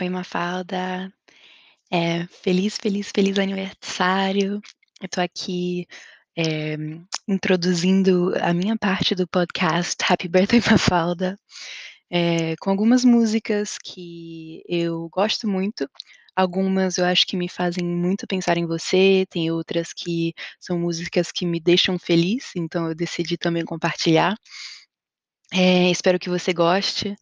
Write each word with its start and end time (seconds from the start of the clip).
Oi, 0.00 0.08
Mafalda. 0.08 1.12
Eh, 1.92 2.26
feliz, 2.42 2.76
feliz, 2.76 3.10
feliz 3.14 3.38
aniversário. 3.38 4.60
Eu 5.00 5.08
tô 5.08 5.20
aqui, 5.20 5.86
eh, 6.36 6.76
introduzindo 7.28 8.32
a 8.42 8.52
minha 8.54 8.76
parte 8.76 9.14
do 9.14 9.28
podcast 9.28 9.96
Happy 10.08 10.28
Birthday 10.28 10.60
Mafalda, 10.70 11.38
eh, 12.10 12.56
com 12.60 12.70
algumas 12.70 13.04
músicas 13.04 13.78
que 13.78 14.62
eu 14.68 15.08
gosto 15.10 15.48
muito, 15.48 15.88
algumas 16.36 16.98
eu 16.98 17.04
acho 17.06 17.26
que 17.26 17.36
me 17.36 17.48
fazem 17.48 17.84
muito 17.86 18.26
pensar 18.26 18.58
em 18.58 18.66
você, 18.66 19.26
tem 19.30 19.50
outras 19.52 19.92
que 19.92 20.34
são 20.60 20.78
músicas 20.78 21.30
que 21.32 21.46
me 21.46 21.60
deixam 21.60 21.98
feliz, 21.98 22.52
então 22.56 22.88
eu 22.88 22.94
decidi 22.96 23.36
também 23.38 23.64
compartilhar. 23.64 24.34
Eh, 25.52 25.90
espero 25.90 26.18
que 26.18 26.28
você 26.30 26.52
goste. 26.52 27.16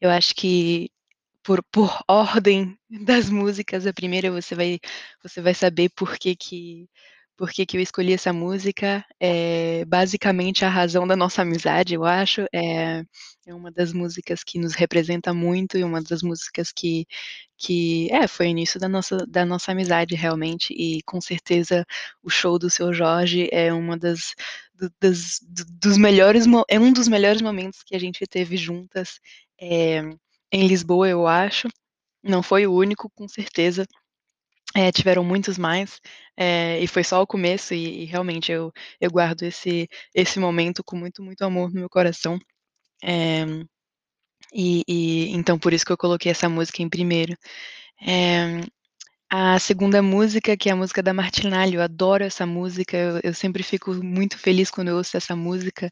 Eu 0.00 0.10
acho 0.10 0.34
que 0.34 0.90
por 1.44 1.62
por 1.72 1.90
ordem 2.08 2.78
das 2.90 3.30
músicas, 3.30 3.86
a 3.86 3.92
primeira 3.94 4.30
você 4.30 4.54
vai 4.54 4.78
você 5.22 5.40
vai 5.42 5.54
saber 5.54 5.90
por 5.96 6.18
que 6.18 6.36
que 6.36 6.88
por 7.36 7.50
que 7.52 7.66
que 7.66 7.76
eu 7.78 7.80
escolhi 7.82 8.12
essa 8.14 8.32
música, 8.32 9.04
é 9.20 9.84
basicamente 9.86 10.64
a 10.64 10.68
razão 10.70 11.06
da 11.06 11.16
nossa 11.16 11.42
amizade, 11.42 11.94
eu 11.94 12.04
acho, 12.04 12.42
eh, 12.54 13.02
é 13.46 13.54
uma 13.54 13.70
das 13.72 13.92
músicas 13.92 14.44
que 14.44 14.58
nos 14.60 14.74
representa 14.74 15.32
muito 15.34 15.78
e 15.78 15.84
uma 15.84 16.02
das 16.02 16.22
músicas 16.22 16.72
que 16.72 17.06
que 17.58 18.08
é, 18.12 18.28
foi 18.28 18.46
o 18.48 18.50
início 18.50 18.80
da 18.80 18.88
nossa 18.88 19.18
da 19.26 19.44
nossa 19.46 19.72
amizade 19.72 20.14
realmente, 20.16 20.72
e 20.74 21.02
com 21.04 21.20
certeza 21.20 21.84
o 22.22 22.30
show 22.30 22.58
do 22.58 22.70
Seu 22.70 22.92
Jorge 22.94 23.48
é 23.52 23.72
uma 23.74 23.98
das 23.98 24.34
do 24.74 24.90
das 25.00 25.40
do 25.42 25.64
dos 25.80 25.98
melhores 25.98 26.46
é 26.70 26.78
um 26.80 26.92
dos 26.92 27.08
melhores 27.08 27.42
momentos 27.42 27.82
que 27.84 27.96
a 27.96 28.00
gente 28.00 28.26
teve 28.28 28.56
juntas, 28.56 29.20
eh, 29.60 30.02
em 30.52 30.66
Lisboa, 30.68 31.08
eu 31.08 31.26
acho. 31.26 31.68
Não 32.24 32.42
foi 32.42 32.66
o 32.66 32.74
único, 32.74 33.10
com 33.16 33.28
certeza. 33.28 33.86
Eh, 34.76 34.92
tiveram 34.92 35.24
muitos 35.24 35.58
mais, 35.58 36.00
eh, 36.38 36.80
e 36.82 36.88
foi 36.88 37.04
só 37.04 37.22
o 37.22 37.26
começo 37.28 37.74
e 37.74 38.02
e 38.04 38.06
realmente 38.06 38.52
eu 38.52 38.72
eu 39.00 39.10
guardo 39.10 39.42
esse 39.44 39.88
esse 40.14 40.40
momento 40.40 40.84
com 40.84 40.96
muito, 40.96 41.22
muito 41.24 41.42
amor 41.44 41.70
no 41.72 41.80
meu 41.80 41.90
coração. 41.90 42.38
Eh, 43.04 43.46
e 44.54 44.82
e 44.88 45.30
então 45.36 45.58
por 45.58 45.72
isso 45.72 45.84
que 45.86 45.92
eu 45.92 45.96
coloquei 45.98 46.30
essa 46.32 46.48
música 46.48 46.82
em 46.82 46.88
primeiro. 46.88 47.34
Eh, 48.06 48.60
a 49.30 49.58
segunda 49.60 50.02
música, 50.02 50.56
que 50.56 50.68
é 50.70 50.72
a 50.72 50.76
música 50.76 51.02
da 51.02 51.14
Martinalha, 51.14 51.76
eu 51.76 51.82
adoro 51.82 52.24
essa 52.24 52.46
música, 52.46 52.96
eu 52.96 53.20
eu 53.24 53.34
sempre 53.34 53.62
fico 53.64 53.94
muito 53.94 54.38
feliz 54.38 54.70
quando 54.70 54.88
eu 54.90 54.96
ouço 54.98 55.16
essa 55.16 55.36
música, 55.36 55.90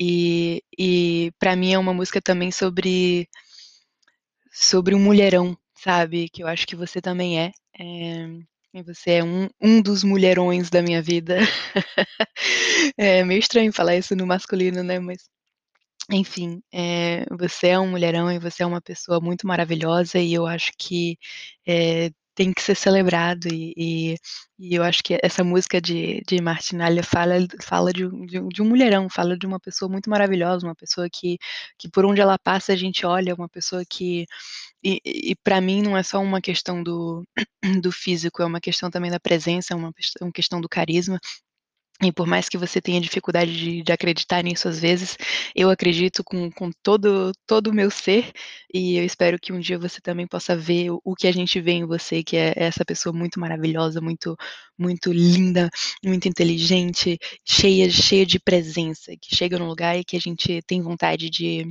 e 0.00 0.62
e 0.78 1.32
pra 1.40 1.56
mim 1.56 1.72
é 1.74 1.78
uma 1.78 1.94
música 1.94 2.20
também 2.22 2.50
sobre 2.52 3.28
sobre 4.52 4.94
um 4.94 4.98
mulherão, 5.00 5.56
sabe, 5.76 6.28
que 6.28 6.42
eu 6.42 6.46
acho 6.48 6.66
que 6.66 6.76
você 6.76 7.00
também 7.00 7.38
é, 7.40 7.52
e 8.74 8.82
você 8.82 9.12
é 9.14 9.24
um 9.24 9.48
um 9.60 9.80
dos 9.82 10.04
mulherões 10.04 10.70
da 10.70 10.82
minha 10.82 11.02
vida. 11.02 11.38
É 12.98 13.24
meio 13.24 13.40
estranho 13.40 13.72
falar 13.72 13.96
isso 13.96 14.16
no 14.16 14.26
masculino, 14.26 14.82
né, 14.84 14.98
mas 15.00 15.18
enfim, 16.10 16.62
eh, 16.72 17.24
você 17.38 17.68
é 17.68 17.78
um 17.78 17.90
mulherão 17.90 18.30
e 18.32 18.38
você 18.38 18.62
é 18.62 18.66
uma 18.66 18.80
pessoa 18.80 19.20
muito 19.20 19.46
maravilhosa 19.46 20.18
e 20.18 20.32
eu 20.34 20.46
acho 20.46 20.72
que, 20.78 21.18
eh, 21.66 22.10
tem 22.34 22.52
que 22.52 22.62
ser 22.62 22.76
celebrado 22.76 23.48
e 23.52 23.74
e 23.76 24.16
e 24.60 24.74
eu 24.76 24.82
acho 24.84 25.02
que 25.02 25.18
essa 25.22 25.42
música 25.44 25.80
de 25.80 26.22
de 26.26 26.40
Martinalha 26.40 27.02
fala 27.02 27.34
fala 27.62 27.92
de 27.92 28.08
de 28.26 28.40
de 28.48 28.62
um 28.62 28.66
mulherão, 28.68 29.08
fala 29.10 29.36
de 29.36 29.44
uma 29.46 29.58
pessoa 29.60 29.90
muito 29.90 30.08
maravilhosa, 30.08 30.64
uma 30.66 30.74
pessoa 30.76 31.08
que 31.12 31.36
que 31.78 31.88
por 31.90 32.04
onde 32.06 32.20
ela 32.20 32.38
passa 32.38 32.72
a 32.72 32.76
gente 32.76 33.04
olha, 33.04 33.34
uma 33.34 33.48
pessoa 33.48 33.82
que 33.88 34.24
e 34.84 35.00
e 35.04 35.36
pra 35.44 35.60
mim 35.60 35.82
não 35.82 35.96
é 35.96 36.02
só 36.04 36.20
uma 36.20 36.40
questão 36.40 36.82
do 36.82 37.24
do 37.82 37.92
físico, 37.92 38.42
é 38.42 38.46
uma 38.46 38.60
questão 38.60 38.90
também 38.90 39.10
da 39.10 39.20
presença, 39.20 39.74
é 39.74 39.76
uma 39.76 39.92
questão 39.94 40.32
questão 40.32 40.60
do 40.60 40.68
carisma, 40.68 41.18
e 42.02 42.12
por 42.12 42.26
mais 42.26 42.48
que 42.48 42.56
você 42.58 42.80
tenha 42.80 43.00
dificuldade 43.00 43.52
de 43.56 43.82
de 43.82 43.92
acreditar 43.92 44.42
nisso 44.44 44.68
às 44.68 44.78
vezes, 44.80 45.16
eu 45.54 45.70
acredito 45.70 46.22
com 46.24 46.50
com 46.52 46.70
todo 46.82 47.32
todo 47.46 47.68
o 47.68 47.74
meu 47.74 47.90
ser, 47.90 48.32
e 48.72 48.96
eu 48.96 49.04
espero 49.04 49.38
que 49.40 49.52
um 49.52 49.58
dia 49.60 49.78
você 49.78 50.00
também 50.00 50.26
possa 50.26 50.56
ver 50.56 50.90
o 51.04 51.14
que 51.16 51.26
a 51.26 51.32
gente 51.32 51.60
vê 51.60 51.72
em 51.72 51.84
você, 51.86 52.22
que 52.22 52.36
é 52.36 52.52
essa 52.56 52.84
pessoa 52.84 53.12
muito 53.12 53.40
maravilhosa, 53.40 54.00
muito 54.00 54.36
muito 54.78 55.12
linda, 55.12 55.68
muito 56.04 56.28
inteligente, 56.28 57.18
cheia 57.44 57.90
cheia 57.90 58.24
de 58.26 58.38
presença, 58.40 59.12
que 59.20 59.34
chega 59.34 59.58
num 59.58 59.66
lugar 59.68 59.98
e 59.98 60.04
que 60.04 60.16
a 60.16 60.20
gente 60.20 60.62
tem 60.66 60.80
vontade 60.82 61.28
de 61.30 61.66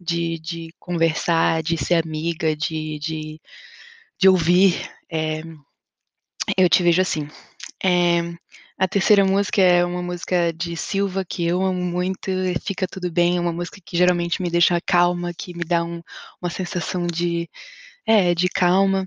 de 0.00 0.38
de 0.40 0.70
conversar, 0.78 1.62
de 1.62 1.76
ser 1.78 1.94
amiga, 2.04 2.56
de 2.56 2.98
de 3.00 3.40
de 4.20 4.28
ouvir, 4.28 4.74
eh, 5.12 5.42
eu 6.58 6.68
te 6.68 6.82
vejo 6.82 7.02
assim. 7.02 7.28
Eh, 7.84 8.34
a 8.78 8.86
terceira 8.86 9.24
música 9.24 9.60
é 9.60 9.84
uma 9.84 10.00
música 10.02 10.52
de 10.52 10.76
Silva 10.76 11.24
que 11.24 11.44
eu 11.44 11.62
amo 11.62 11.82
muito, 11.82 12.30
Fica 12.64 12.86
Tudo 12.86 13.10
Bem, 13.10 13.36
é 13.36 13.40
uma 13.40 13.52
música 13.52 13.80
que 13.84 13.96
geralmente 13.96 14.40
me 14.40 14.50
deixa 14.50 14.80
calma, 14.80 15.34
que 15.34 15.52
me 15.52 15.64
dá 15.64 15.84
um 15.84 16.00
uma 16.40 16.48
sensação 16.50 17.06
de 17.06 17.50
é, 18.06 18.34
de 18.34 18.48
calma. 18.48 19.06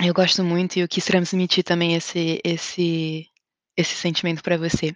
Eu 0.00 0.14
gosto 0.14 0.44
muito 0.44 0.76
e 0.76 0.80
eu 0.80 0.88
quis 0.88 1.04
transmitir 1.04 1.64
também 1.64 1.94
esse 1.94 2.40
esse 2.44 3.26
esse 3.76 3.94
sentimento 3.94 4.42
pra 4.42 4.56
você. 4.56 4.94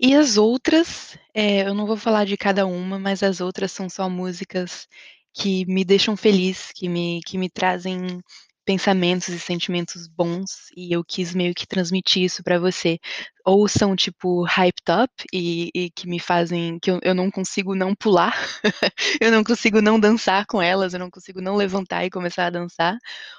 E 0.00 0.14
as 0.14 0.36
outras, 0.36 1.18
eh, 1.34 1.66
eu 1.66 1.74
não 1.74 1.86
vou 1.86 1.96
falar 1.96 2.26
de 2.26 2.36
cada 2.36 2.66
uma, 2.66 2.98
mas 2.98 3.22
as 3.22 3.40
outras 3.40 3.72
são 3.72 3.88
só 3.88 4.08
músicas 4.08 4.86
que 5.34 5.64
me 5.66 5.84
deixam 5.84 6.16
feliz, 6.16 6.72
que 6.74 6.88
me 6.88 7.20
que 7.26 7.38
me 7.38 7.50
trazem 7.50 8.20
pensamentos 8.64 9.28
e 9.28 9.38
sentimentos 9.40 10.06
bons, 10.08 10.68
e 10.76 10.92
eu 10.94 11.04
quis 11.04 11.34
meio 11.34 11.54
que 11.54 11.66
transmitir 11.66 12.22
isso 12.24 12.42
pra 12.44 12.58
você. 12.58 12.98
Ou 13.44 13.66
são 13.68 13.96
tipo 13.96 14.44
hyped 14.44 14.82
up 15.04 15.12
e 15.32 15.70
e 15.74 15.90
que 15.90 16.06
me 16.08 16.20
fazem 16.20 16.78
que 16.80 16.90
eu 16.90 17.00
eu 17.02 17.14
não 17.14 17.30
consigo 17.30 17.74
não 17.74 17.94
pular, 17.94 18.34
eu 19.20 19.30
não 19.32 19.44
consigo 19.44 19.80
não 19.82 19.98
dançar 20.00 20.46
com 20.46 20.62
elas, 20.62 20.94
eu 20.94 21.00
não 21.00 21.10
consigo 21.10 21.40
não 21.40 21.56
levantar 21.56 22.04
e 22.04 22.10
começar 22.10 22.46
a 22.46 22.50
dançar, 22.50 22.96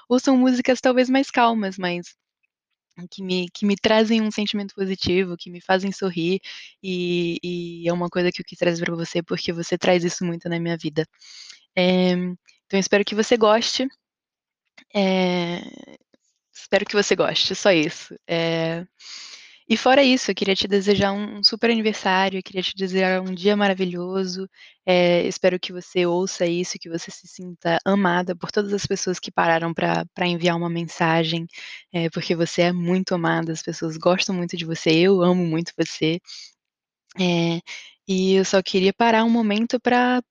ou 0.08 0.18
são 0.20 0.36
músicas 0.36 0.80
talvez 0.80 1.08
mais 1.10 1.30
calmas, 1.30 1.76
mas 1.78 2.06
que 3.10 3.22
me 3.22 3.48
que 3.52 3.66
me 3.66 3.76
trazem 3.76 4.22
um 4.22 4.30
sentimento 4.30 4.74
positivo, 4.74 5.36
que 5.38 5.50
me 5.50 5.60
fazem 5.60 5.90
sorrir, 5.92 6.40
e 6.82 7.38
e 7.42 7.88
é 7.88 7.92
uma 7.92 8.08
coisa 8.08 8.30
que 8.32 8.40
eu 8.42 8.44
quis 8.46 8.58
trazer 8.58 8.84
pra 8.84 8.94
você, 8.96 9.22
porque 9.22 9.52
você 9.52 9.76
traz 9.78 10.04
isso 10.04 10.24
muito 10.24 10.48
na 10.48 10.60
minha 10.60 10.76
vida. 10.76 11.04
Eh, 11.76 12.12
então 12.66 12.80
espero 12.80 13.04
que 13.04 13.14
você 13.16 13.36
goste. 13.36 13.88
Eh, 14.96 15.60
espero 16.54 16.84
que 16.86 16.94
você 16.96 17.16
goste, 17.16 17.54
só 17.54 17.72
isso. 17.72 18.14
Eh, 18.28 18.86
e 19.68 19.76
fora 19.76 20.02
isso, 20.04 20.30
eu 20.30 20.34
queria 20.34 20.54
te 20.56 20.68
desejar 20.68 21.12
um 21.12 21.42
super 21.44 21.70
aniversário, 21.70 22.38
eu 22.38 22.42
queria 22.42 22.62
te 22.62 22.74
desejar 22.76 23.20
um 23.22 23.34
dia 23.34 23.56
maravilhoso, 23.56 24.48
eh, 24.86 25.26
espero 25.28 25.58
que 25.60 25.72
você 25.72 26.06
ouça 26.06 26.46
isso, 26.46 26.78
que 26.80 26.88
você 26.90 27.10
se 27.10 27.26
sinta 27.28 27.78
amada 27.84 28.36
por 28.36 28.52
todas 28.52 28.72
as 28.74 28.86
pessoas 28.86 29.18
que 29.20 29.32
pararam 29.32 29.74
pra 29.74 30.04
enviar 30.26 30.56
uma 30.56 30.70
mensagem, 30.70 31.46
eh, 31.92 32.10
porque 32.10 32.36
você 32.36 32.62
é 32.62 32.72
muito 32.72 33.14
amada, 33.14 33.52
as 33.52 33.62
pessoas 33.62 33.96
gostam 33.98 34.34
muito 34.36 34.56
de 34.56 34.64
você, 34.66 34.90
eu 34.92 35.22
amo 35.22 35.44
muito 35.46 35.72
você. 35.78 36.20
Eh, 37.20 37.60
e 38.08 38.34
eu 38.36 38.44
só 38.44 38.62
queria 38.62 38.92
parar 38.94 39.24
um 39.24 39.30
momento 39.30 39.80
pra 39.80 40.22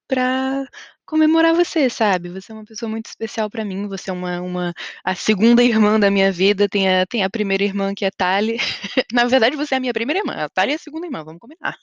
comemorar 1.14 1.54
você, 1.56 1.90
sabe, 1.92 2.30
você 2.30 2.52
é 2.52 2.56
uma 2.56 2.66
pessoa 2.66 2.90
muito 2.90 3.06
especial 3.08 3.50
pra 3.50 3.64
mim, 3.64 3.88
você 3.88 4.10
é 4.10 4.14
uma 4.14 4.42
uma 4.42 4.74
a 5.04 5.14
segunda 5.16 5.62
irmã 5.64 6.00
da 6.00 6.10
minha 6.12 6.32
vida, 6.32 6.68
tem 6.70 6.90
a 6.90 7.06
tem 7.06 7.24
a 7.24 7.30
primeira 7.30 7.64
irmã 7.64 7.94
que 7.96 8.06
é 8.06 8.12
Tali, 8.12 8.58
na 9.14 9.26
verdade 9.26 9.56
você 9.56 9.76
é 9.76 9.78
a 9.78 9.82
minha 9.82 9.94
primeira 9.94 10.20
irmã, 10.22 10.34
a 10.46 10.50
Tali 10.50 10.72
é 10.74 10.76
a 10.76 10.80
segunda 10.80 11.06
irmã, 11.08 11.24
vamos 11.24 11.40
combinar. 11.40 11.78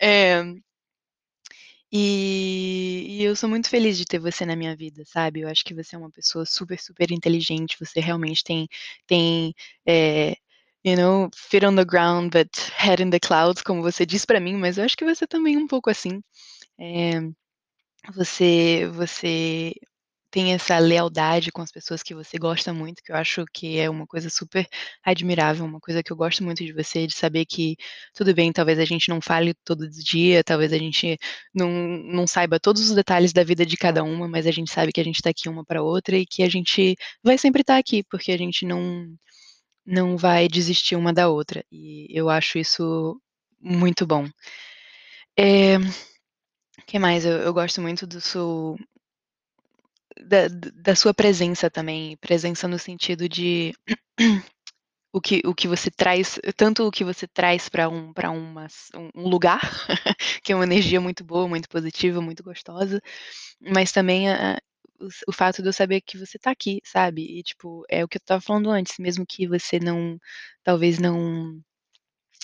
Eh 0.00 0.42
e 1.92 3.06
e 3.20 3.24
eu 3.24 3.34
sou 3.36 3.48
muito 3.48 3.68
feliz 3.68 3.96
de 3.98 4.04
ter 4.04 4.18
você 4.18 4.44
na 4.46 4.54
minha 4.56 4.76
vida, 4.76 5.02
sabe, 5.06 5.40
eu 5.40 5.48
acho 5.48 5.64
que 5.64 5.74
você 5.74 5.96
é 5.96 5.98
uma 5.98 6.10
pessoa 6.10 6.44
super, 6.46 6.78
super 6.78 7.10
inteligente, 7.10 7.76
você 7.80 8.00
realmente 8.00 8.44
tem 8.44 8.68
tem, 9.06 9.54
eh, 9.86 10.34
you 10.84 10.96
know, 10.96 11.30
feet 11.36 11.64
on 11.64 11.74
the 11.76 11.84
ground 11.84 12.30
but 12.32 12.48
head 12.76 13.02
in 13.02 13.10
the 13.10 13.18
clouds, 13.20 13.62
como 13.62 13.82
você 13.82 14.04
diz 14.06 14.24
pra 14.24 14.40
mim, 14.40 14.54
mas 14.56 14.78
eu 14.78 14.84
acho 14.84 14.96
que 14.96 15.04
você 15.04 15.26
também 15.26 15.54
é 15.56 15.58
um 15.58 15.66
pouco 15.66 15.90
assim. 15.90 16.22
Eh, 16.80 17.20
você 18.14 18.86
você 18.94 19.72
tem 20.30 20.52
essa 20.54 20.78
lealdade 20.78 21.50
com 21.52 21.62
as 21.62 21.72
pessoas 21.72 22.02
que 22.02 22.14
você 22.14 22.38
gosta 22.38 22.72
muito, 22.74 23.02
que 23.02 23.12
eu 23.12 23.16
acho 23.16 23.44
que 23.52 23.78
é 23.78 23.88
uma 23.90 24.06
coisa 24.06 24.28
super 24.30 24.66
admirável, 25.04 25.64
uma 25.64 25.80
coisa 25.80 26.02
que 26.02 26.12
eu 26.12 26.16
gosto 26.16 26.44
muito 26.44 26.64
de 26.64 26.72
você, 26.74 27.06
de 27.06 27.14
saber 27.16 27.46
que 27.46 27.76
tudo 28.14 28.34
bem, 28.34 28.52
talvez 28.52 28.78
a 28.78 28.84
gente 28.84 29.08
não 29.08 29.20
fale 29.22 29.54
todo 29.64 29.88
dia, 29.90 30.44
talvez 30.44 30.72
a 30.72 30.78
gente 30.78 31.16
não 31.54 31.70
não 31.70 32.26
saiba 32.26 32.60
todos 32.60 32.82
os 32.90 32.94
detalhes 32.96 33.32
da 33.32 33.44
vida 33.44 33.64
de 33.66 33.76
cada 33.76 34.02
uma, 34.04 34.28
mas 34.28 34.46
a 34.46 34.50
gente 34.52 34.70
sabe 34.70 34.92
que 34.92 35.00
a 35.00 35.04
gente 35.04 35.22
tá 35.22 35.30
aqui 35.30 35.48
uma 35.48 35.64
pra 35.64 35.82
outra 35.82 36.16
e 36.18 36.26
que 36.26 36.42
a 36.42 36.48
gente 36.50 36.94
vai 37.24 37.38
sempre 37.38 37.62
estar 37.62 37.78
aqui, 37.78 38.04
porque 38.10 38.32
a 38.32 38.38
gente 38.38 38.66
não 38.66 39.06
não 39.86 40.16
vai 40.16 40.48
desistir 40.48 40.96
uma 40.96 41.12
da 41.12 41.28
outra, 41.28 41.64
e 41.72 42.06
eu 42.10 42.28
acho 42.30 42.58
isso 42.58 43.20
muito 43.60 44.06
bom. 44.06 44.26
Eh, 45.36 45.78
que 46.86 46.98
mais? 46.98 47.24
Eu 47.24 47.32
eu 47.38 47.52
gosto 47.54 47.80
muito 47.80 48.06
do 48.06 48.20
seu 48.20 48.76
da 50.20 50.48
da 50.74 50.94
sua 50.96 51.14
presença 51.14 51.70
também, 51.70 52.16
presença 52.18 52.66
no 52.66 52.78
sentido 52.78 53.28
de 53.28 53.72
o 55.12 55.20
que 55.20 55.42
o 55.46 55.54
que 55.54 55.68
você 55.68 55.90
traz 55.90 56.38
tanto 56.56 56.86
o 56.86 56.90
que 56.90 57.04
você 57.04 57.26
traz 57.28 57.68
pra 57.68 57.88
um 57.88 58.12
pra 58.12 58.30
um 58.30 58.54
lugar, 59.16 59.60
que 60.44 60.52
é 60.52 60.56
uma 60.56 60.64
energia 60.64 61.00
muito 61.00 61.24
boa, 61.24 61.48
muito 61.48 61.68
positiva, 61.68 62.20
muito 62.20 62.42
gostosa, 62.44 63.00
mas 63.60 63.92
também 63.92 64.30
a 64.30 64.58
o 65.00 65.08
o 65.28 65.32
fato 65.32 65.62
de 65.62 65.68
eu 65.68 65.72
saber 65.72 66.00
que 66.02 66.18
você 66.18 66.38
tá 66.38 66.50
aqui, 66.52 66.80
sabe, 66.84 67.22
e 67.40 67.42
tipo, 67.44 67.84
é 67.90 68.04
o 68.04 68.08
que 68.08 68.18
eu 68.18 68.20
estava 68.20 68.40
falando 68.42 68.70
antes, 68.70 68.94
mesmo 68.98 69.26
que 69.26 69.46
você 69.48 69.78
não 69.80 70.18
talvez 70.64 70.98
não, 71.00 71.60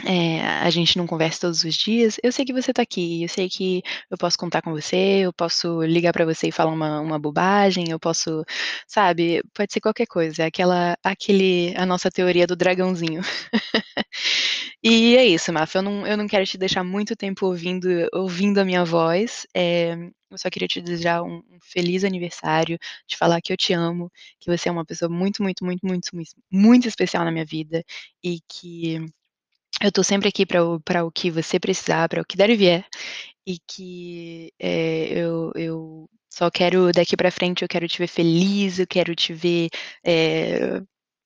eh, 0.05 0.41
a 0.43 0.69
gente 0.71 0.99
não 0.99 1.07
converse 1.07 1.41
todos 1.41 1.63
os 1.65 1.75
dias, 1.75 2.17
eu 2.23 2.33
sei 2.33 2.45
que 2.45 2.53
você 2.53 2.73
tá 2.73 2.83
aqui, 2.83 3.23
eu 3.23 3.29
sei 3.29 3.49
que 3.49 3.83
eu 4.11 4.19
posso 4.19 4.37
contar 4.39 4.63
com 4.63 4.73
você, 4.73 5.21
eu 5.25 5.33
posso 5.33 5.83
ligar 5.85 6.13
pra 6.13 6.25
você 6.25 6.49
e 6.49 6.53
falar 6.53 6.73
uma 6.73 7.01
uma 7.01 7.19
bobagem, 7.19 7.91
eu 7.91 7.99
posso 8.01 8.45
sabe, 8.89 9.43
pode 9.55 9.73
ser 9.73 9.81
qualquer 9.81 10.07
coisa, 10.07 10.47
aquela 10.47 10.97
aquele 11.05 11.75
a 11.77 11.87
nossa 11.87 12.11
teoria 12.11 12.47
do 12.47 12.57
dragãozinho. 12.57 13.21
E 14.85 15.17
é 15.17 15.25
isso, 15.27 15.53
Mafa, 15.53 15.79
eu 15.79 15.83
não 15.83 16.07
eu 16.07 16.17
não 16.17 16.27
quero 16.29 16.47
te 16.47 16.59
deixar 16.59 16.85
muito 16.85 17.17
tempo 17.17 17.47
ouvindo 17.47 17.89
ouvindo 18.15 18.59
a 18.61 18.65
minha 18.67 18.85
voz, 18.85 19.47
eh, 19.57 19.95
eu 20.31 20.39
só 20.39 20.51
queria 20.51 20.69
te 20.69 20.81
desejar 20.83 21.23
um 21.25 21.39
um 21.51 21.59
feliz 21.63 22.05
aniversário, 22.05 22.79
te 23.07 23.17
falar 23.17 23.41
que 23.43 23.53
eu 23.53 23.57
te 23.57 23.73
amo, 23.75 24.11
que 24.41 24.51
você 24.51 24.69
é 24.69 24.73
uma 24.73 24.85
pessoa 24.87 25.09
muito, 25.11 25.43
muito, 25.43 25.65
muito, 25.65 25.83
muito, 25.87 26.11
muito 26.53 26.89
especial 26.89 27.25
na 27.25 27.33
minha 27.33 27.45
vida, 27.47 27.83
e 28.25 28.41
que 28.49 29.01
eu 29.83 29.93
tô 29.93 30.03
sempre 30.03 30.29
aqui 30.29 30.47
pra 30.47 30.65
o 30.65 30.81
o 31.07 31.11
que 31.13 31.31
você 31.31 31.59
precisar, 31.61 32.09
pra 32.09 32.23
o 32.23 32.25
que 32.25 32.37
der 32.37 32.51
e 32.51 32.57
vier, 32.57 32.87
e 33.47 33.59
que, 33.69 34.53
eh, 34.61 35.09
eu 35.19 35.53
eu 35.57 36.11
só 36.31 36.51
quero 36.51 36.93
daqui 36.93 37.17
pra 37.17 37.31
frente 37.31 37.63
eu 37.63 37.69
quero 37.69 37.89
te 37.89 37.99
ver 37.99 38.09
feliz, 38.09 38.79
eu 38.81 38.87
quero 38.87 39.15
te 39.17 39.33
ver, 39.35 39.71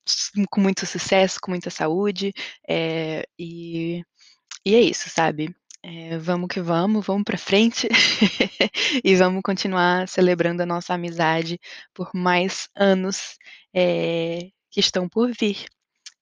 s 0.07 0.31
com 0.51 0.61
muito 0.61 0.85
sucesso, 0.85 1.39
com 1.41 1.51
muita 1.51 1.69
saúde, 1.69 2.33
eh, 2.69 3.23
e 3.39 4.03
e 4.65 4.75
é 4.75 4.81
isso, 4.81 5.09
sabe. 5.09 5.55
Eh, 5.83 6.17
vamos 6.19 6.49
que 6.49 6.61
vamos, 6.61 7.05
vamos 7.07 7.23
pra 7.25 7.37
frente, 7.37 7.87
e 9.05 9.15
vamos 9.17 9.41
continuar 9.43 10.07
celebrando 10.09 10.63
a 10.63 10.65
nossa 10.67 10.93
amizade 10.95 11.59
por 11.93 12.11
mais 12.15 12.69
anos, 12.75 13.37
eh, 13.75 14.49
que 14.71 14.79
estão 14.81 15.09
por 15.09 15.31
vir. 15.39 15.65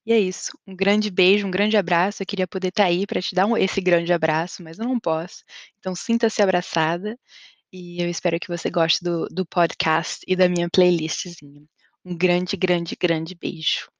E 0.08 0.12
é 0.12 0.18
isso, 0.18 0.52
um 0.66 0.74
grande 0.74 1.10
beijo, 1.10 1.46
um 1.46 1.50
grande 1.50 1.76
abraço, 1.76 2.22
eu 2.22 2.26
queria 2.26 2.48
poder 2.48 2.68
estar 2.68 2.84
aí 2.86 3.06
pra 3.06 3.20
te 3.20 3.34
dar 3.34 3.44
um 3.46 3.54
esse 3.58 3.78
grande 3.80 4.10
abraço, 4.12 4.62
mas 4.62 4.78
eu 4.78 4.86
não 4.86 4.98
posso, 4.98 5.44
então 5.78 5.94
sinta-se 5.94 6.40
abraçada, 6.42 7.14
e 7.72 8.02
eu 8.02 8.08
espero 8.10 8.40
que 8.40 8.48
você 8.48 8.70
goste 8.70 9.02
do 9.04 9.26
do 9.30 9.46
podcast 9.46 10.20
e 10.28 10.36
da 10.36 10.48
minha 10.48 10.70
playlistzinha. 10.70 11.64
Um 12.04 12.16
grande, 12.16 12.56
grande, 12.56 12.96
grande 13.00 13.34
beijo. 13.34 13.90